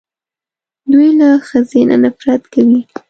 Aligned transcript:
دوی 0.91 1.09
له 1.19 1.29
ښځې 1.47 1.81
نه 1.89 1.95
نفرت 2.03 2.41
کوي 2.53 2.79